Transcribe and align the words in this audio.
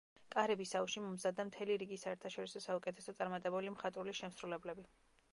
კარიბის 0.33 0.69
აუზში 0.77 1.01
მომზადდა 1.01 1.43
მთელი 1.49 1.75
რიგი 1.83 1.99
საერთაშორისო 2.03 2.61
საუკეთესო 2.67 3.15
წარმატებული 3.19 3.75
მხატვრული 3.75 4.15
შემსრულებლები. 4.21 4.87